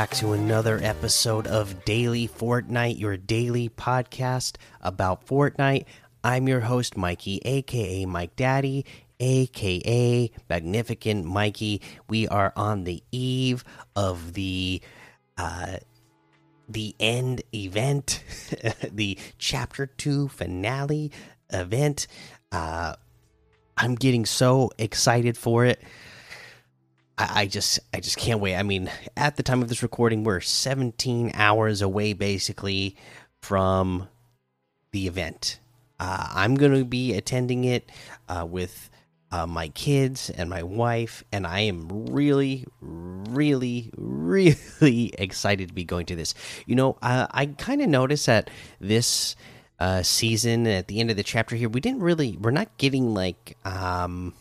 Back 0.00 0.12
to 0.12 0.32
another 0.32 0.80
episode 0.82 1.46
of 1.46 1.84
Daily 1.84 2.26
Fortnite, 2.26 2.98
your 2.98 3.18
daily 3.18 3.68
podcast 3.68 4.56
about 4.80 5.26
Fortnite. 5.26 5.84
I'm 6.24 6.48
your 6.48 6.60
host, 6.60 6.96
Mikey, 6.96 7.42
aka 7.44 8.06
Mike 8.06 8.34
Daddy, 8.34 8.86
aka 9.20 10.30
Magnificent 10.48 11.26
Mikey. 11.26 11.82
We 12.08 12.26
are 12.28 12.54
on 12.56 12.84
the 12.84 13.02
eve 13.12 13.62
of 13.94 14.32
the 14.32 14.80
uh, 15.36 15.76
the 16.66 16.96
end 16.98 17.42
event, 17.54 18.24
the 18.90 19.18
chapter 19.36 19.84
two 19.84 20.28
finale 20.28 21.12
event. 21.50 22.06
Uh, 22.50 22.94
I'm 23.76 23.96
getting 23.96 24.24
so 24.24 24.70
excited 24.78 25.36
for 25.36 25.66
it. 25.66 25.82
I, 27.20 27.42
I 27.42 27.46
just 27.46 27.78
I 27.92 28.00
just 28.00 28.16
can't 28.16 28.40
wait. 28.40 28.56
I 28.56 28.62
mean, 28.62 28.90
at 29.16 29.36
the 29.36 29.42
time 29.42 29.62
of 29.62 29.68
this 29.68 29.82
recording, 29.82 30.24
we're 30.24 30.40
17 30.40 31.32
hours 31.34 31.82
away 31.82 32.14
basically 32.14 32.96
from 33.42 34.08
the 34.92 35.06
event. 35.06 35.60
Uh, 35.98 36.28
I'm 36.32 36.54
going 36.54 36.72
to 36.72 36.84
be 36.84 37.14
attending 37.14 37.64
it 37.64 37.92
uh, 38.26 38.46
with 38.48 38.88
uh, 39.30 39.46
my 39.46 39.68
kids 39.68 40.30
and 40.30 40.48
my 40.48 40.62
wife, 40.62 41.22
and 41.30 41.46
I 41.46 41.60
am 41.60 41.88
really, 42.06 42.64
really, 42.80 43.90
really 43.94 45.12
excited 45.18 45.68
to 45.68 45.74
be 45.74 45.84
going 45.84 46.06
to 46.06 46.16
this. 46.16 46.34
You 46.66 46.74
know, 46.74 46.96
uh, 47.02 47.26
I 47.30 47.46
kind 47.46 47.82
of 47.82 47.88
noticed 47.88 48.26
that 48.26 48.48
this 48.80 49.36
uh, 49.78 50.02
season 50.02 50.66
at 50.66 50.88
the 50.88 51.00
end 51.00 51.10
of 51.10 51.18
the 51.18 51.22
chapter 51.22 51.54
here, 51.54 51.68
we 51.68 51.80
didn't 51.80 52.00
really, 52.00 52.38
we're 52.40 52.50
not 52.50 52.78
getting 52.78 53.12
like. 53.12 53.58
Um, 53.66 54.32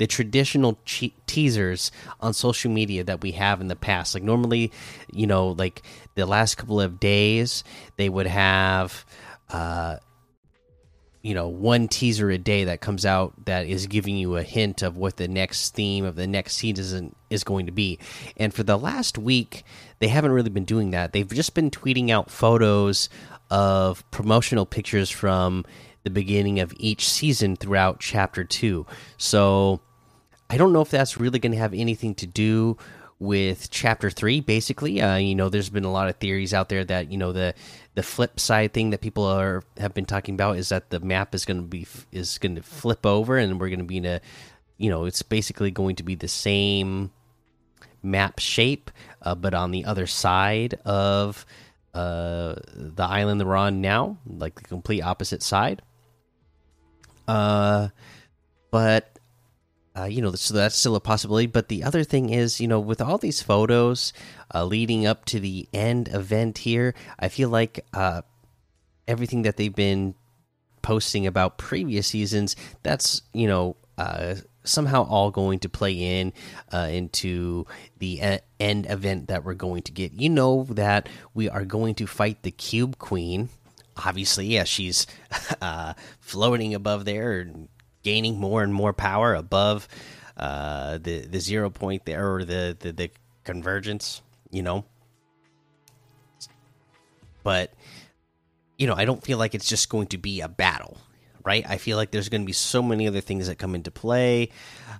the 0.00 0.06
traditional 0.06 0.78
teasers 1.26 1.92
on 2.20 2.32
social 2.32 2.70
media 2.70 3.04
that 3.04 3.20
we 3.20 3.32
have 3.32 3.60
in 3.60 3.68
the 3.68 3.76
past. 3.76 4.14
Like 4.14 4.22
normally, 4.22 4.72
you 5.12 5.26
know, 5.26 5.48
like 5.48 5.82
the 6.14 6.24
last 6.24 6.54
couple 6.54 6.80
of 6.80 6.98
days, 6.98 7.64
they 7.98 8.08
would 8.08 8.26
have, 8.26 9.04
uh, 9.50 9.98
you 11.20 11.34
know, 11.34 11.48
one 11.48 11.86
teaser 11.86 12.30
a 12.30 12.38
day 12.38 12.64
that 12.64 12.80
comes 12.80 13.04
out 13.04 13.44
that 13.44 13.66
is 13.66 13.88
giving 13.88 14.16
you 14.16 14.38
a 14.38 14.42
hint 14.42 14.80
of 14.80 14.96
what 14.96 15.18
the 15.18 15.28
next 15.28 15.74
theme 15.74 16.06
of 16.06 16.16
the 16.16 16.26
next 16.26 16.56
season 16.56 17.14
is 17.28 17.44
going 17.44 17.66
to 17.66 17.72
be. 17.72 17.98
And 18.38 18.54
for 18.54 18.62
the 18.62 18.78
last 18.78 19.18
week, 19.18 19.64
they 19.98 20.08
haven't 20.08 20.32
really 20.32 20.48
been 20.48 20.64
doing 20.64 20.92
that. 20.92 21.12
They've 21.12 21.28
just 21.28 21.52
been 21.52 21.70
tweeting 21.70 22.08
out 22.08 22.30
photos 22.30 23.10
of 23.50 24.10
promotional 24.10 24.64
pictures 24.64 25.10
from 25.10 25.66
the 26.04 26.10
beginning 26.10 26.58
of 26.60 26.72
each 26.78 27.06
season 27.06 27.54
throughout 27.54 28.00
chapter 28.00 28.44
2. 28.44 28.86
So 29.18 29.82
I 30.50 30.56
don't 30.56 30.72
know 30.72 30.80
if 30.82 30.90
that's 30.90 31.18
really 31.18 31.38
going 31.38 31.52
to 31.52 31.58
have 31.58 31.72
anything 31.72 32.16
to 32.16 32.26
do 32.26 32.76
with 33.20 33.70
chapter 33.70 34.10
three. 34.10 34.40
Basically, 34.40 35.00
uh, 35.00 35.16
you 35.16 35.36
know, 35.36 35.48
there's 35.48 35.70
been 35.70 35.84
a 35.84 35.92
lot 35.92 36.08
of 36.08 36.16
theories 36.16 36.52
out 36.52 36.68
there 36.68 36.84
that 36.84 37.12
you 37.12 37.18
know 37.18 37.32
the 37.32 37.54
the 37.94 38.02
flip 38.02 38.40
side 38.40 38.72
thing 38.72 38.90
that 38.90 39.00
people 39.00 39.24
are 39.24 39.62
have 39.78 39.94
been 39.94 40.06
talking 40.06 40.34
about 40.34 40.58
is 40.58 40.70
that 40.70 40.90
the 40.90 40.98
map 40.98 41.36
is 41.36 41.44
going 41.44 41.58
to 41.58 41.66
be 41.66 41.86
is 42.10 42.38
going 42.38 42.56
to 42.56 42.62
flip 42.62 43.06
over 43.06 43.38
and 43.38 43.60
we're 43.60 43.68
going 43.68 43.78
to 43.78 43.84
be 43.84 43.98
in 43.98 44.06
a 44.06 44.20
you 44.76 44.90
know 44.90 45.04
it's 45.04 45.22
basically 45.22 45.70
going 45.70 45.94
to 45.94 46.02
be 46.02 46.16
the 46.16 46.26
same 46.26 47.12
map 48.02 48.40
shape 48.40 48.90
uh, 49.22 49.34
but 49.34 49.54
on 49.54 49.70
the 49.70 49.84
other 49.84 50.06
side 50.06 50.74
of 50.84 51.46
uh, 51.94 52.54
the 52.74 53.04
island 53.04 53.40
that 53.40 53.46
we're 53.46 53.54
on 53.54 53.80
now 53.80 54.16
like 54.26 54.54
the 54.54 54.68
complete 54.68 55.02
opposite 55.02 55.42
side 55.42 55.82
uh 57.28 57.88
but 58.70 59.09
uh, 59.96 60.04
you 60.04 60.22
know, 60.22 60.32
so 60.32 60.54
that's 60.54 60.76
still 60.76 60.94
a 60.94 61.00
possibility. 61.00 61.46
But 61.46 61.68
the 61.68 61.82
other 61.82 62.04
thing 62.04 62.30
is, 62.30 62.60
you 62.60 62.68
know, 62.68 62.78
with 62.78 63.00
all 63.00 63.18
these 63.18 63.42
photos 63.42 64.12
uh, 64.54 64.64
leading 64.64 65.06
up 65.06 65.24
to 65.26 65.40
the 65.40 65.68
end 65.72 66.08
event 66.08 66.58
here, 66.58 66.94
I 67.18 67.28
feel 67.28 67.48
like 67.48 67.84
uh, 67.92 68.22
everything 69.08 69.42
that 69.42 69.56
they've 69.56 69.74
been 69.74 70.14
posting 70.82 71.26
about 71.26 71.58
previous 71.58 72.06
seasons, 72.08 72.54
that's 72.82 73.22
you 73.32 73.48
know 73.48 73.76
uh, 73.98 74.36
somehow 74.62 75.04
all 75.04 75.32
going 75.32 75.58
to 75.60 75.68
play 75.68 76.20
in 76.20 76.32
uh, 76.72 76.88
into 76.90 77.66
the 77.98 78.40
end 78.60 78.86
event 78.88 79.26
that 79.26 79.44
we're 79.44 79.54
going 79.54 79.82
to 79.82 79.92
get. 79.92 80.12
You 80.12 80.28
know 80.28 80.64
that 80.70 81.08
we 81.34 81.48
are 81.48 81.64
going 81.64 81.96
to 81.96 82.06
fight 82.06 82.42
the 82.42 82.52
Cube 82.52 82.98
Queen. 82.98 83.48
Obviously, 84.06 84.46
yeah, 84.46 84.64
she's 84.64 85.06
uh, 85.60 85.94
floating 86.20 86.74
above 86.74 87.04
there 87.04 87.50
gaining 88.02 88.38
more 88.38 88.62
and 88.62 88.72
more 88.72 88.92
power 88.92 89.34
above 89.34 89.88
uh, 90.36 90.98
the 90.98 91.26
the 91.26 91.40
zero 91.40 91.70
point 91.70 92.04
there 92.06 92.34
or 92.34 92.44
the, 92.44 92.76
the 92.78 92.92
the 92.92 93.10
convergence, 93.44 94.22
you 94.50 94.62
know. 94.62 94.84
But 97.42 97.72
you 98.78 98.86
know, 98.86 98.94
I 98.94 99.04
don't 99.04 99.22
feel 99.22 99.38
like 99.38 99.54
it's 99.54 99.68
just 99.68 99.88
going 99.88 100.08
to 100.08 100.18
be 100.18 100.40
a 100.40 100.48
battle, 100.48 100.96
right? 101.44 101.64
I 101.68 101.76
feel 101.76 101.96
like 101.96 102.10
there's 102.10 102.28
going 102.28 102.42
to 102.42 102.46
be 102.46 102.52
so 102.52 102.82
many 102.82 103.06
other 103.06 103.20
things 103.20 103.46
that 103.48 103.58
come 103.58 103.74
into 103.74 103.90
play. 103.90 104.50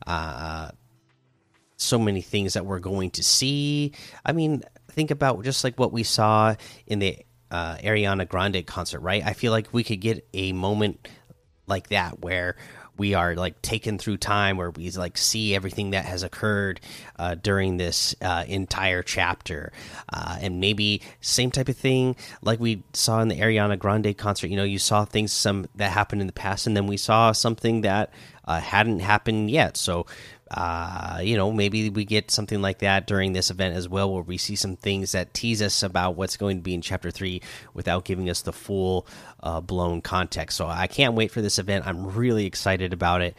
Uh, 0.07 0.71
so 1.81 1.99
many 1.99 2.21
things 2.21 2.53
that 2.53 2.67
we're 2.67 2.79
going 2.79 3.11
to 3.13 3.23
see. 3.23 3.93
I 4.25 4.33
mean, 4.33 4.63
think 4.91 5.11
about 5.11 5.43
just 5.45 5.65
like 5.65 5.79
what 5.79 5.93
we 5.93 6.03
saw 6.03 6.55
in 6.87 6.99
the 6.99 7.19
uh, 7.51 7.77
Ariana 7.77 8.29
Grande 8.29 8.67
concert, 8.67 9.01
right? 9.01 9.25
I 9.25 9.33
feel 9.33 9.51
like 9.53 9.73
we 9.73 9.83
could 9.83 10.01
get 10.01 10.27
a 10.35 10.53
moment 10.53 11.09
like 11.67 11.89
that 11.89 12.21
where 12.21 12.57
we 13.01 13.15
are 13.15 13.35
like 13.35 13.61
taken 13.63 13.97
through 13.97 14.19
time 14.19 14.59
where 14.59 14.71
we 14.71 14.91
like 14.91 15.17
see 15.17 15.55
everything 15.55 15.93
that 15.93 16.05
has 16.05 16.23
occurred 16.23 16.79
uh, 17.19 17.35
during 17.35 17.79
this 17.79 18.15
uh, 18.21 18.45
entire 18.47 19.03
chapter. 19.03 19.73
Uh, 20.13 20.37
and 20.43 20.61
maybe 20.61 21.01
same 21.23 21.51
type 21.51 21.71
of 21.71 21.77
thing 21.79 22.15
like 22.43 22.61
we 22.61 22.83
saw 22.93 23.23
in 23.23 23.29
the 23.29 23.41
ariana 23.41 23.79
grande 23.79 24.17
concert. 24.19 24.49
You 24.49 24.57
know 24.59 24.65
you 24.65 24.79
saw 24.79 25.07
things 25.07 25.33
some 25.33 25.67
that 25.77 25.93
happened 25.93 26.21
in 26.21 26.27
the 26.27 26.35
past 26.35 26.67
and 26.67 26.77
then 26.77 26.87
we 26.87 26.99
saw 26.99 27.33
something 27.33 27.81
that 27.81 28.13
uh, 28.45 28.61
hadn't 28.61 29.01
happened 29.01 29.51
yet. 29.51 29.79
So 29.79 30.05
uh, 30.51 31.21
you 31.23 31.37
know, 31.37 31.53
maybe 31.53 31.91
we 31.91 32.05
get 32.05 32.31
something 32.31 32.61
like 32.61 32.81
that 32.81 33.07
during 33.07 33.33
this 33.33 33.51
event 33.51 33.77
as 33.77 33.89
well, 33.89 34.13
where 34.13 34.23
we 34.23 34.37
see 34.37 34.57
some 34.57 34.77
things 34.77 35.13
that 35.13 35.33
tease 35.33 35.63
us 35.63 35.83
about 35.83 36.17
what's 36.17 36.37
going 36.37 36.57
to 36.57 36.63
be 36.63 36.75
in 36.75 36.83
chapter 36.83 37.11
three 37.11 37.41
without 37.75 38.05
giving 38.05 38.29
us 38.29 38.43
the 38.43 38.53
full 38.53 39.07
uh, 39.43 39.61
blown 39.61 40.01
context. 40.01 40.57
So 40.57 40.67
I 40.67 40.89
can't 40.89 41.15
wait 41.15 41.31
for 41.31 41.41
this 41.41 41.59
event. 41.59 41.87
I'm 41.87 42.15
really 42.15 42.47
excited 42.47 42.93
about 42.93 43.23
it. 43.23 43.37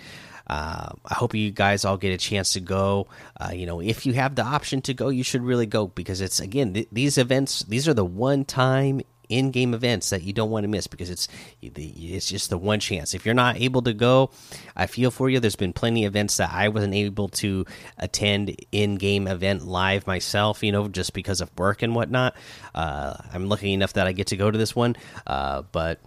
Uh, 0.47 0.89
I 1.05 1.13
hope 1.13 1.33
you 1.33 1.51
guys 1.51 1.85
all 1.85 1.97
get 1.97 2.13
a 2.13 2.17
chance 2.17 2.53
to 2.53 2.59
go. 2.59 3.07
Uh, 3.39 3.51
you 3.53 3.65
know, 3.65 3.79
if 3.79 4.05
you 4.05 4.13
have 4.13 4.35
the 4.35 4.43
option 4.43 4.81
to 4.81 4.93
go, 4.93 5.09
you 5.09 5.23
should 5.23 5.43
really 5.43 5.65
go 5.65 5.87
because 5.87 6.19
it's 6.19 6.39
again 6.41 6.73
th 6.73 6.87
these 6.91 7.17
events. 7.17 7.63
These 7.63 7.87
are 7.87 7.93
the 7.93 8.03
one 8.03 8.43
time 8.43 9.01
in-game 9.31 9.73
events 9.73 10.09
that 10.09 10.21
you 10.23 10.33
don't 10.33 10.49
want 10.49 10.63
to 10.63 10.67
miss 10.67 10.87
because 10.87 11.09
it's 11.09 11.27
it's 11.61 12.27
just 12.27 12.49
the 12.49 12.57
one 12.57 12.79
chance. 12.79 13.13
If 13.13 13.25
you're 13.25 13.33
not 13.33 13.59
able 13.59 13.81
to 13.83 13.93
go, 13.93 14.31
I 14.75 14.87
feel 14.87 15.11
for 15.11 15.29
you. 15.29 15.39
There's 15.39 15.55
been 15.55 15.73
plenty 15.73 16.05
of 16.05 16.11
events 16.11 16.37
that 16.37 16.51
I 16.51 16.67
wasn't 16.67 16.93
able 16.93 17.29
to 17.29 17.65
attend 17.97 18.55
in-game 18.71 19.27
event 19.27 19.65
live 19.65 20.05
myself, 20.05 20.63
you 20.63 20.71
know, 20.71 20.87
just 20.87 21.13
because 21.13 21.41
of 21.41 21.49
work 21.57 21.81
and 21.81 21.95
whatnot. 21.95 22.35
Uh, 22.75 23.15
I'm 23.33 23.47
lucky 23.47 23.73
enough 23.73 23.93
that 23.93 24.07
I 24.07 24.11
get 24.11 24.27
to 24.27 24.37
go 24.37 24.51
to 24.51 24.57
this 24.57 24.75
one, 24.75 24.95
uh, 25.25 25.63
but 25.71 25.99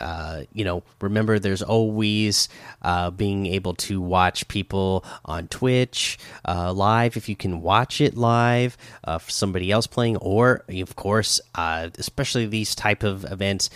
uh, 0.00 0.42
you 0.52 0.64
know, 0.64 0.82
remember 1.00 1.38
there's 1.38 1.62
always 1.62 2.48
uh, 2.82 3.10
being 3.10 3.46
able 3.46 3.74
to 3.74 4.00
watch 4.00 4.48
people 4.48 5.04
on 5.24 5.48
Twitch 5.48 6.18
uh, 6.46 6.72
live 6.72 7.16
if 7.16 7.28
you 7.28 7.36
can 7.36 7.60
watch 7.60 8.00
it 8.00 8.16
live 8.16 8.76
uh, 9.04 9.18
for 9.18 9.30
somebody 9.30 9.70
else 9.70 9.86
playing, 9.86 10.16
or 10.18 10.64
of 10.68 10.96
course, 10.96 11.40
uh, 11.54 11.90
especially 11.98 12.46
these 12.46 12.74
type 12.74 13.02
of 13.02 13.24
events. 13.30 13.70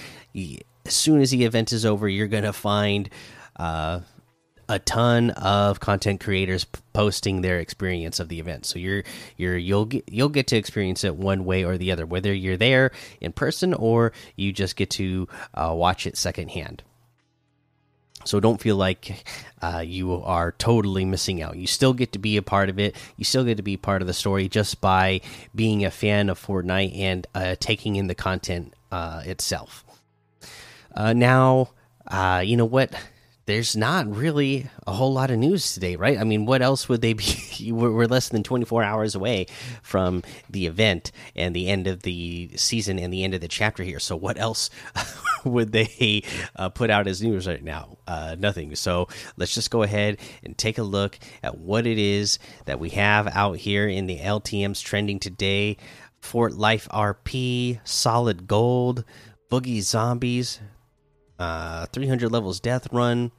As 0.86 0.94
soon 0.94 1.20
as 1.20 1.30
the 1.30 1.44
event 1.44 1.72
is 1.72 1.84
over, 1.84 2.08
you're 2.08 2.26
gonna 2.26 2.52
find 2.52 3.08
a 4.68 4.78
ton 4.78 5.30
of 5.30 5.80
content 5.80 6.20
creators 6.20 6.66
posting 6.92 7.40
their 7.40 7.58
experience 7.60 8.20
of 8.20 8.28
the 8.28 8.40
event. 8.40 8.66
So 8.66 8.78
you're 8.78 9.04
you're 9.36 9.56
you'll 9.56 9.86
get 9.86 10.04
you'll 10.10 10.28
get 10.28 10.46
to 10.48 10.56
experience 10.56 11.04
it 11.04 11.16
one 11.16 11.44
way 11.44 11.64
or 11.64 11.76
the 11.78 11.92
other, 11.92 12.06
whether 12.06 12.32
you're 12.32 12.56
there 12.56 12.92
in 13.20 13.32
person 13.32 13.74
or 13.74 14.12
you 14.36 14.52
just 14.52 14.76
get 14.76 14.90
to 14.90 15.28
uh, 15.54 15.72
watch 15.74 16.06
it 16.06 16.16
secondhand. 16.16 16.82
So 18.24 18.40
don't 18.40 18.60
feel 18.60 18.76
like 18.76 19.24
uh, 19.62 19.84
you 19.86 20.14
are 20.22 20.52
totally 20.52 21.04
missing 21.04 21.42
out. 21.42 21.56
You 21.56 21.66
still 21.66 21.92
get 21.92 22.12
to 22.12 22.18
be 22.18 22.36
a 22.36 22.42
part 22.42 22.70
of 22.70 22.78
it. 22.78 22.96
You 23.16 23.24
still 23.24 23.44
get 23.44 23.58
to 23.58 23.62
be 23.62 23.76
part 23.76 24.00
of 24.00 24.08
the 24.08 24.14
story 24.14 24.48
just 24.48 24.80
by 24.80 25.20
being 25.54 25.84
a 25.84 25.90
fan 25.90 26.30
of 26.30 26.40
Fortnite 26.40 26.98
and 26.98 27.26
uh, 27.34 27.56
taking 27.60 27.96
in 27.96 28.06
the 28.06 28.14
content 28.14 28.74
uh, 28.90 29.22
itself. 29.26 29.84
Uh, 30.94 31.12
now, 31.12 31.70
uh, 32.06 32.42
you 32.44 32.56
know 32.56 32.64
what? 32.64 32.94
There's 33.46 33.76
not 33.76 34.06
really 34.14 34.68
a 34.86 34.92
whole 34.92 35.12
lot 35.12 35.30
of 35.30 35.38
news 35.38 35.74
today, 35.74 35.96
right? 35.96 36.18
I 36.18 36.24
mean, 36.24 36.46
what 36.46 36.62
else 36.62 36.88
would 36.88 37.02
they 37.02 37.12
be? 37.12 37.72
We're 37.72 38.06
less 38.06 38.28
than 38.30 38.42
24 38.42 38.82
hours 38.82 39.14
away 39.14 39.46
from 39.82 40.22
the 40.48 40.66
event 40.66 41.12
and 41.36 41.54
the 41.54 41.68
end 41.68 41.86
of 41.86 42.02
the 42.02 42.50
season 42.56 42.98
and 42.98 43.12
the 43.12 43.24
end 43.24 43.34
of 43.34 43.40
the 43.40 43.48
chapter 43.48 43.82
here. 43.82 44.00
So, 44.00 44.16
what 44.16 44.38
else 44.38 44.70
would 45.44 45.72
they 45.72 46.22
uh, 46.56 46.70
put 46.70 46.90
out 46.90 47.06
as 47.06 47.22
news 47.22 47.46
right 47.46 47.62
now? 47.62 47.98
Uh, 48.06 48.36
nothing. 48.38 48.74
So 48.74 49.08
let's 49.36 49.54
just 49.54 49.70
go 49.70 49.82
ahead 49.82 50.18
and 50.42 50.56
take 50.56 50.78
a 50.78 50.82
look 50.82 51.18
at 51.42 51.58
what 51.58 51.86
it 51.86 51.98
is 51.98 52.38
that 52.64 52.80
we 52.80 52.90
have 52.90 53.28
out 53.28 53.58
here 53.58 53.88
in 53.88 54.06
the 54.06 54.18
LTMs 54.18 54.82
trending 54.82 55.18
today. 55.18 55.76
Fort 56.20 56.54
Life 56.54 56.88
RP, 56.88 57.80
Solid 57.84 58.46
Gold, 58.46 59.04
Boogie 59.50 59.82
Zombies, 59.82 60.58
uh, 61.38 61.86
300 61.86 62.30
levels 62.30 62.60
Death 62.60 62.92
Run, 62.92 63.32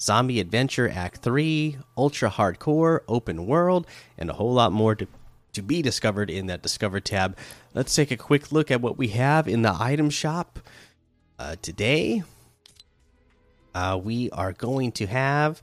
Zombie 0.00 0.40
Adventure 0.40 0.88
Act 0.88 1.18
3, 1.22 1.78
Ultra 1.96 2.30
Hardcore, 2.30 3.00
Open 3.08 3.46
World, 3.46 3.86
and 4.18 4.30
a 4.30 4.34
whole 4.34 4.52
lot 4.52 4.72
more 4.72 4.94
to, 4.94 5.06
to 5.52 5.62
be 5.62 5.82
discovered 5.82 6.30
in 6.30 6.46
that 6.46 6.62
Discover 6.62 7.00
tab. 7.00 7.36
Let's 7.74 7.94
take 7.94 8.10
a 8.10 8.16
quick 8.16 8.52
look 8.52 8.70
at 8.70 8.80
what 8.80 8.98
we 8.98 9.08
have 9.08 9.48
in 9.48 9.62
the 9.62 9.74
item 9.78 10.10
shop 10.10 10.58
uh, 11.38 11.56
today. 11.62 12.22
Uh, 13.74 14.00
we 14.02 14.30
are 14.30 14.52
going 14.52 14.90
to 14.90 15.06
have 15.06 15.60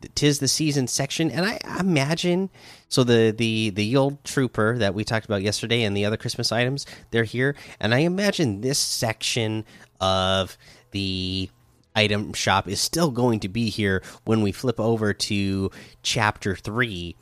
the 0.00 0.08
Tis 0.08 0.38
the 0.38 0.48
Season 0.48 0.86
section, 0.86 1.30
and 1.30 1.44
I 1.44 1.58
imagine 1.80 2.50
so 2.88 3.02
the 3.02 3.34
the 3.36 3.70
the 3.70 3.96
old 3.96 4.22
trooper 4.22 4.78
that 4.78 4.94
we 4.94 5.02
talked 5.04 5.26
about 5.26 5.42
yesterday 5.42 5.82
and 5.82 5.96
the 5.96 6.04
other 6.04 6.16
Christmas 6.16 6.52
items 6.52 6.86
they're 7.10 7.24
here, 7.24 7.56
and 7.80 7.92
I 7.92 8.00
imagine 8.00 8.60
this 8.60 8.78
section 8.78 9.64
of 10.00 10.56
the 10.96 11.50
item 11.94 12.32
shop 12.32 12.66
is 12.66 12.80
still 12.80 13.10
going 13.10 13.40
to 13.40 13.50
be 13.50 13.68
here 13.68 14.02
when 14.24 14.40
we 14.40 14.50
flip 14.50 14.80
over 14.80 15.12
to 15.12 15.70
chapter 16.02 16.56
three 16.56 17.16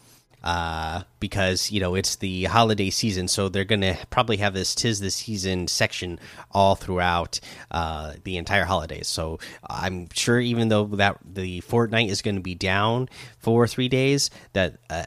uh, 0.44 1.02
because 1.18 1.72
you 1.72 1.80
know 1.80 1.96
it's 1.96 2.14
the 2.16 2.44
holiday 2.44 2.88
season, 2.90 3.26
so 3.26 3.48
they're 3.48 3.64
gonna 3.64 3.98
probably 4.10 4.36
have 4.36 4.54
this 4.54 4.76
"tis 4.76 5.00
the 5.00 5.10
season" 5.10 5.66
section 5.66 6.20
all 6.52 6.76
throughout 6.76 7.40
uh, 7.72 8.12
the 8.22 8.36
entire 8.36 8.64
holidays. 8.64 9.08
So 9.08 9.40
I'm 9.68 10.08
sure, 10.12 10.38
even 10.38 10.68
though 10.68 10.84
that 10.84 11.18
the 11.24 11.60
Fortnite 11.62 12.10
is 12.10 12.22
going 12.22 12.36
to 12.36 12.42
be 12.42 12.54
down 12.54 13.08
for 13.38 13.66
three 13.66 13.88
days, 13.88 14.30
that 14.52 14.76
uh, 14.88 15.06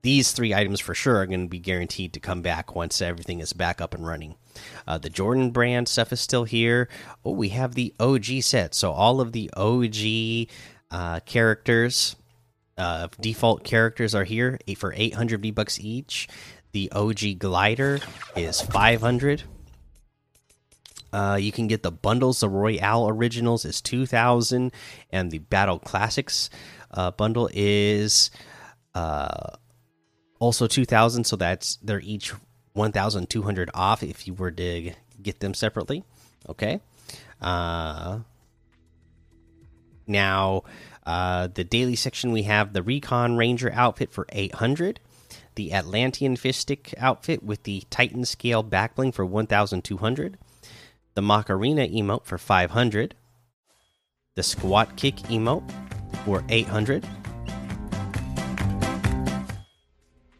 these 0.00 0.32
three 0.32 0.54
items 0.54 0.80
for 0.80 0.94
sure 0.94 1.16
are 1.16 1.26
going 1.26 1.42
to 1.42 1.50
be 1.50 1.58
guaranteed 1.58 2.14
to 2.14 2.20
come 2.20 2.40
back 2.40 2.74
once 2.74 3.02
everything 3.02 3.40
is 3.40 3.52
back 3.52 3.82
up 3.82 3.92
and 3.92 4.06
running. 4.06 4.36
Uh, 4.86 4.98
the 4.98 5.10
Jordan 5.10 5.50
brand 5.50 5.88
stuff 5.88 6.12
is 6.12 6.20
still 6.20 6.44
here. 6.44 6.88
Oh, 7.24 7.32
we 7.32 7.50
have 7.50 7.74
the 7.74 7.94
OG 8.00 8.42
set, 8.42 8.74
so 8.74 8.92
all 8.92 9.20
of 9.20 9.32
the 9.32 9.50
OG 9.56 10.48
uh, 10.90 11.20
characters 11.20 12.16
uh, 12.78 13.08
default 13.20 13.64
characters 13.64 14.14
are 14.14 14.24
here 14.24 14.58
for 14.76 14.94
800 14.96 15.42
V 15.42 15.50
bucks 15.50 15.80
each. 15.80 16.28
The 16.72 16.90
OG 16.92 17.38
glider 17.38 17.98
is 18.36 18.60
500. 18.60 19.42
Uh, 21.12 21.38
you 21.40 21.50
can 21.50 21.66
get 21.66 21.82
the 21.82 21.90
bundles. 21.90 22.40
The 22.40 22.48
Royale 22.48 23.08
Originals 23.08 23.64
is 23.64 23.80
2,000, 23.80 24.72
and 25.10 25.30
the 25.30 25.38
Battle 25.38 25.78
Classics 25.78 26.50
uh, 26.92 27.10
bundle 27.10 27.50
is 27.52 28.30
uh, 28.94 29.56
also 30.38 30.66
2,000. 30.66 31.24
So 31.24 31.36
that's 31.36 31.76
they're 31.76 32.00
each 32.00 32.32
1,200 32.78 33.70
off 33.74 34.02
if 34.02 34.26
you 34.26 34.32
were 34.32 34.50
to 34.52 34.92
get 35.22 35.40
them 35.40 35.52
separately. 35.52 36.04
Okay. 36.48 36.80
Uh, 37.40 38.20
now 40.06 40.62
uh, 41.06 41.48
the 41.48 41.64
daily 41.64 41.96
section 41.96 42.32
we 42.32 42.44
have 42.44 42.72
the 42.72 42.82
Recon 42.82 43.36
Ranger 43.36 43.72
outfit 43.72 44.12
for 44.12 44.26
800, 44.30 45.00
the 45.54 45.72
Atlantean 45.72 46.36
Fishstick 46.36 46.94
outfit 46.98 47.42
with 47.42 47.64
the 47.64 47.82
Titan 47.90 48.24
scale 48.24 48.62
backbling 48.62 49.12
for 49.12 49.24
1200, 49.24 50.38
the 51.14 51.22
Macarena 51.22 51.86
emote 51.86 52.24
for 52.24 52.38
500, 52.38 53.14
the 54.34 54.42
Squat 54.42 54.96
Kick 54.96 55.16
emote 55.16 55.68
for 56.24 56.44
800, 56.48 57.06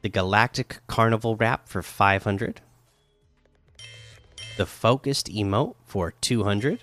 the 0.08 0.12
Galactic 0.12 0.81
Carnival 0.87 1.37
wrap 1.37 1.69
for 1.69 1.82
500, 1.82 2.62
the 4.56 4.64
Focused 4.64 5.31
emote 5.31 5.75
for 5.84 6.14
200 6.22 6.81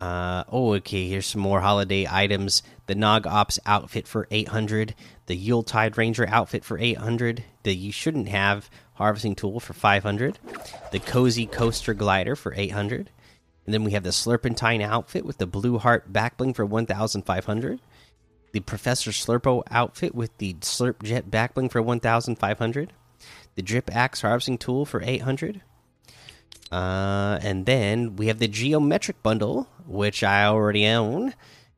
Uh, 0.00 0.42
oh, 0.50 0.74
okay. 0.74 1.08
Here's 1.08 1.26
some 1.26 1.40
more 1.40 1.60
holiday 1.60 2.08
items. 2.10 2.64
The 2.86 2.96
Nog 2.96 3.24
Ops 3.24 3.60
outfit 3.64 4.08
for 4.08 4.26
800. 4.32 4.96
The 5.26 5.36
Yuletide 5.36 5.96
Ranger 5.96 6.28
outfit 6.28 6.64
for 6.64 6.76
800. 6.76 7.44
The 7.62 7.72
You 7.72 7.92
Shouldn't 7.92 8.28
Have 8.28 8.68
harvesting 8.94 9.36
tool 9.36 9.60
for 9.60 9.74
500. 9.74 10.40
The 10.90 10.98
Cozy 10.98 11.46
Coaster 11.46 11.94
glider 11.94 12.34
for 12.34 12.52
800. 12.56 13.10
And 13.64 13.72
then 13.72 13.84
we 13.84 13.92
have 13.92 14.02
the 14.02 14.10
Slurpentine 14.10 14.82
outfit 14.82 15.24
with 15.24 15.38
the 15.38 15.46
Blue 15.46 15.78
Heart 15.78 16.12
backbling 16.12 16.56
for 16.56 16.66
1,500. 16.66 17.78
The 18.52 18.60
Professor 18.60 19.10
Slurpo 19.10 19.62
outfit 19.70 20.14
with 20.14 20.36
the 20.38 20.54
Slurp 20.54 21.02
Jet 21.02 21.30
backbling 21.30 21.70
for 21.70 21.82
1,500. 21.82 22.92
The 23.54 23.62
Drip 23.62 23.94
Axe 23.94 24.20
harvesting 24.22 24.58
tool 24.58 24.84
for 24.84 25.02
800. 25.02 25.62
Uh, 26.70 27.38
and 27.42 27.66
then 27.66 28.16
we 28.16 28.28
have 28.28 28.38
the 28.38 28.48
Geometrik 28.48 29.22
bundle, 29.22 29.68
which 29.86 30.22
I 30.22 30.46
already 30.46 30.86
own, 30.86 31.34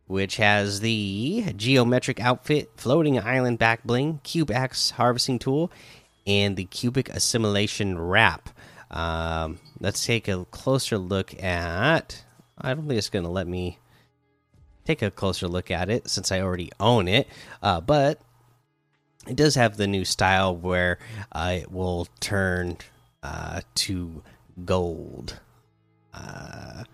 which 0.07 0.37
has 0.37 0.81
the 0.81 1.45
Geometrik 1.57 2.21
outfit, 2.21 2.71
floating 2.77 3.19
island 3.19 3.59
back 3.59 3.83
bling, 3.85 4.21
cube 4.23 4.51
axe 4.53 4.91
harvesting 4.91 5.41
tool, 5.41 5.73
and 6.27 6.57
the 6.57 6.65
cubic 6.65 7.09
assimilation 7.09 7.99
wrap. 7.99 8.51
Um, 8.91 9.59
let's 9.81 10.07
take 10.07 10.29
a 10.29 10.45
closer 10.47 10.99
look 10.99 11.43
at. 11.43 12.25
I 12.57 12.75
don't 12.75 12.87
think 12.87 12.99
it's 12.99 13.11
going 13.11 13.25
to 13.25 13.31
let 13.31 13.49
me 13.49 13.79
take 14.85 15.03
a 15.03 15.11
closer 15.11 15.49
look 15.49 15.71
at 15.71 15.91
it 15.91 16.09
since 16.09 16.31
I 16.31 16.41
already 16.41 16.71
own 16.79 17.09
it. 17.09 17.29
Uh, 17.63 17.81
but 17.81 18.21
it 19.27 19.37
does 19.37 19.55
have 19.55 19.77
the 19.77 19.87
new 19.87 20.05
style 20.05 20.55
where 20.55 20.99
uh, 21.33 21.59
it 21.63 21.73
will 21.73 22.09
turn 22.21 22.77
uh, 23.23 23.63
to 23.75 24.23
gold. 24.65 25.41
Uh, 26.13 26.85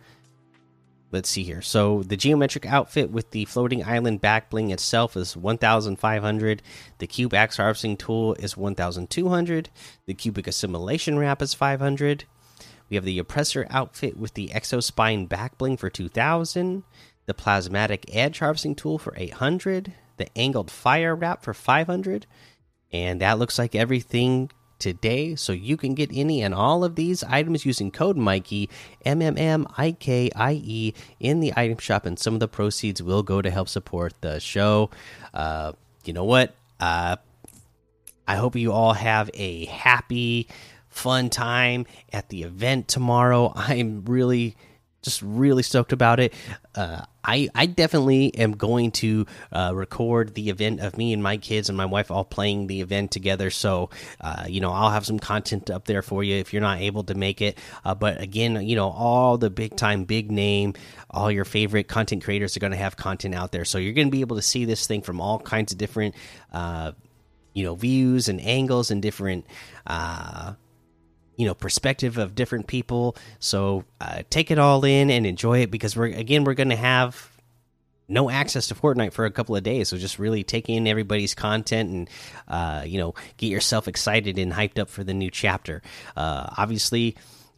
let's 1.13 1.29
see 1.29 1.43
here. 1.43 1.63
So 1.63 2.03
the 2.03 2.17
Geometrik 2.17 2.67
outfit 2.67 3.11
with 3.11 3.31
the 3.33 3.45
floating 3.47 3.85
island 3.85 4.21
back 4.21 4.51
bling 4.51 4.71
itself 4.71 5.17
is 5.17 5.37
1,500. 5.37 6.63
The 6.99 7.07
cube 7.07 7.35
axe 7.35 7.57
harvesting 7.57 7.97
tool 7.97 8.35
is 8.35 8.57
1,200. 8.57 9.71
The 10.07 10.15
cubic 10.15 10.47
assimilation 10.47 11.19
wrap 11.19 11.43
is 11.43 11.55
500. 11.55 12.25
We 12.89 12.97
have 12.97 13.05
the 13.05 13.19
oppressor 13.19 13.67
outfit 13.71 14.17
with 14.17 14.35
the 14.35 14.49
exospine 14.49 15.29
back 15.29 15.57
bling 15.59 15.77
for 15.77 15.91
2,000. 15.91 16.83
The 17.27 17.35
plasmatic 17.35 18.05
edge 18.13 18.39
harvesting 18.39 18.75
tool 18.75 18.99
for 18.99 19.15
800. 19.17 19.93
The 20.17 20.27
angled 20.37 20.71
fire 20.71 21.15
wrap 21.15 21.43
for 21.43 21.55
500. 21.55 22.27
And 22.93 23.21
that 23.21 23.39
looks 23.39 23.59
like 23.59 23.75
everything 23.75 24.51
today 24.81 25.37
so 25.37 25.53
you 25.53 25.77
can 25.77 25.95
get 25.95 26.11
any 26.13 26.43
and 26.43 26.55
all 26.55 26.83
of 26.83 26.97
these 26.97 27.23
items 27.25 27.65
using 27.65 27.91
code 27.91 28.17
Mikey 28.17 28.69
M 29.05 29.23
M 29.23 29.39
M 29.39 29.67
I 29.77 29.93
K 29.93 30.31
I 30.35 30.53
E 30.65 30.95
in 31.21 31.39
the 31.41 31.53
item 31.57 31.79
shop 31.79 32.07
and 32.07 32.19
some 32.19 32.35
of 32.35 32.41
the 32.41 32.49
proceeds 32.49 33.03
will 33.03 33.23
go 33.23 33.41
to 33.41 33.51
help 33.51 33.69
support 33.69 34.15
the 34.23 34.41
show. 34.41 34.91
Uh, 35.33 35.73
you 36.05 36.13
know 36.13 36.25
what? 36.25 36.55
Uh, 36.81 37.17
I 38.27 38.37
hope 38.37 38.57
you 38.57 38.73
all 38.73 38.95
have 38.95 39.31
a 39.35 39.67
happy, 39.67 40.49
fun 40.89 41.31
time 41.31 41.87
at 42.13 42.29
the 42.31 42.43
event 42.43 42.89
tomorrow. 42.89 43.53
I'm 43.57 44.05
really 44.07 44.57
just 45.03 45.23
really 45.23 45.63
stoked 45.63 45.93
about 45.93 46.21
it. 46.21 46.35
Uh, 46.75 47.03
I 47.25 47.49
I 47.55 47.67
definitely 47.67 48.35
am 48.35 48.53
going 48.53 48.93
to 48.93 49.27
uh, 49.53 49.73
record 49.75 50.35
the 50.35 50.51
event 50.51 50.81
of 50.81 50.97
me 50.97 51.13
and 51.13 51.23
my 51.23 51.37
kids 51.37 51.69
and 51.69 51.77
my 51.77 51.87
wife 51.87 52.11
all 52.11 52.25
playing 52.25 52.67
the 52.67 52.81
event 52.81 53.11
together. 53.11 53.51
So 53.51 53.91
uh, 54.21 54.45
you 54.49 54.61
know 54.61 54.71
I'll 54.71 54.91
have 54.91 55.07
some 55.07 55.19
content 55.19 55.71
up 55.71 55.85
there 55.87 56.03
for 56.03 56.23
you 56.23 56.37
if 56.37 56.53
you're 56.53 56.63
not 56.63 56.81
able 56.81 57.05
to 57.05 57.15
make 57.15 57.41
it. 57.41 57.59
Uh, 57.85 57.95
but 57.95 58.21
again, 58.21 58.67
you 58.67 58.77
know 58.77 58.91
all 58.91 59.39
the 59.39 59.51
big 59.51 59.77
time, 59.77 60.05
big 60.05 60.31
name, 60.31 60.75
all 61.11 61.31
your 61.31 61.45
favorite 61.45 61.89
content 61.89 62.25
creators 62.25 62.57
are 62.57 62.61
going 62.61 62.73
to 62.73 62.77
have 62.77 62.97
content 62.97 63.35
out 63.35 63.53
there. 63.53 63.65
So 63.65 63.79
you're 63.79 63.95
going 63.95 64.09
to 64.09 64.13
be 64.13 64.21
able 64.21 64.37
to 64.37 64.43
see 64.43 64.65
this 64.65 64.87
thing 64.87 65.03
from 65.03 65.21
all 65.21 65.39
kinds 65.39 65.73
of 65.73 65.79
different 65.79 66.15
uh, 66.53 66.93
you 67.55 67.65
know 67.65 67.75
views 67.75 68.29
and 68.29 68.41
angles 68.41 68.91
and 68.91 69.03
different 69.03 69.47
uh, 69.87 70.55
you 71.41 71.47
know 71.47 71.55
perspective 71.55 72.19
of 72.19 72.35
different 72.35 72.67
people. 72.67 73.17
So 73.39 73.85
uh, 73.99 74.25
take 74.29 74.51
it 74.51 74.59
all 74.59 74.85
in 74.85 75.11
and 75.11 75.27
enjoy 75.27 75.61
it 75.63 75.71
because 75.71 75.97
we're 75.97 76.09
again 76.09 76.45
we're 76.45 76.53
gonna 76.53 76.77
have 76.77 77.31
no 78.09 78.29
access 78.29 78.67
to 78.67 78.75
Fortnite 78.75 79.15
for 79.15 79.25
a 79.25 79.31
couple 79.31 79.57
of 79.57 79.63
days. 79.63 79.89
So 79.89 79.97
just 79.97 80.19
really 80.19 80.45
take 80.45 80.69
in 80.69 80.87
everybody's 80.87 81.35
content 81.35 81.91
and 81.91 82.11
uh, 82.47 82.83
you 82.87 82.99
know 82.99 83.15
get 83.39 83.47
yourself 83.47 83.89
excited 83.89 84.39
and 84.39 84.53
hyped 84.53 84.79
up 84.79 84.91
for 84.91 85.03
the 85.03 85.15
new 85.15 85.31
chapter. 85.31 85.81
Uh, 86.15 86.51
obviously 86.59 87.17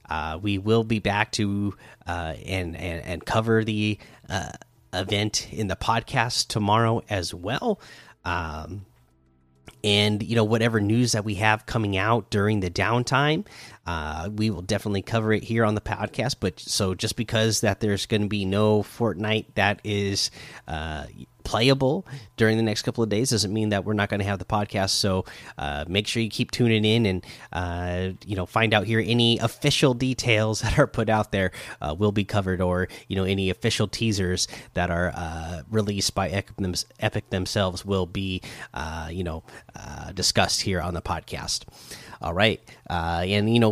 uh, 0.08 0.38
we 0.40 0.58
will 0.58 0.84
be 0.84 1.00
back 1.00 1.32
to 1.32 1.74
uh, 2.06 2.34
and, 2.46 2.76
and 2.76 3.04
and 3.04 3.26
cover 3.26 3.64
the 3.64 3.98
uh, 4.28 4.52
event 4.92 5.52
in 5.52 5.66
the 5.66 5.76
podcast 5.76 6.46
tomorrow 6.46 7.02
as 7.10 7.34
well. 7.34 7.80
Um, 8.24 8.86
and 9.84 10.22
you 10.22 10.36
know 10.36 10.44
whatever 10.44 10.80
news 10.80 11.12
that 11.12 11.24
we 11.24 11.34
have 11.36 11.66
coming 11.66 11.96
out 11.96 12.30
during 12.30 12.60
the 12.60 12.70
downtime 12.70 13.46
uh, 13.86 14.28
we 14.34 14.50
will 14.50 14.62
definitely 14.62 15.02
cover 15.02 15.32
it 15.32 15.44
here 15.44 15.64
on 15.64 15.74
the 15.74 15.80
podcast 15.80 16.36
but 16.40 16.58
so 16.58 16.94
just 16.94 17.16
because 17.16 17.60
that 17.60 17.80
there's 17.80 18.06
going 18.06 18.22
to 18.22 18.28
be 18.28 18.44
no 18.44 18.82
fortnite 18.82 19.46
that 19.54 19.80
is 19.84 20.30
uh, 20.68 21.04
playable 21.42 22.06
during 22.36 22.56
the 22.56 22.62
next 22.62 22.82
couple 22.82 23.02
of 23.02 23.10
days 23.10 23.30
doesn't 23.30 23.52
mean 23.52 23.70
that 23.70 23.84
we're 23.84 23.92
not 23.92 24.08
going 24.08 24.20
to 24.20 24.26
have 24.26 24.38
the 24.38 24.44
podcast 24.44 24.90
so 24.90 25.24
uh, 25.58 25.84
make 25.88 26.06
sure 26.06 26.22
you 26.22 26.30
keep 26.30 26.50
tuning 26.50 26.84
in 26.84 27.06
and 27.06 27.26
uh, 27.52 28.10
you 28.24 28.36
know 28.36 28.46
find 28.46 28.72
out 28.72 28.86
here 28.86 29.02
any 29.04 29.38
official 29.38 29.94
details 29.94 30.60
that 30.62 30.78
are 30.78 30.86
put 30.86 31.08
out 31.08 31.32
there 31.32 31.50
uh, 31.80 31.94
will 31.96 32.12
be 32.12 32.24
covered 32.24 32.60
or 32.60 32.88
you 33.08 33.16
know 33.16 33.24
any 33.24 33.50
official 33.50 33.88
teasers 33.88 34.48
that 34.74 34.90
are 34.90 35.12
uh, 35.14 35.62
released 35.70 36.14
by 36.14 36.28
epic, 36.28 36.56
epic, 37.00 37.30
themselves 37.30 37.84
will 37.84 38.06
be 38.06 38.40
you 39.10 39.24
know 39.24 39.42
discussed 40.14 40.62
here 40.62 40.80
on 40.80 40.94
the 40.94 41.02
podcast 41.02 41.64
all 42.20 42.32
right. 42.32 42.60
And, 42.88 43.52
you 43.52 43.58
know, 43.58 43.71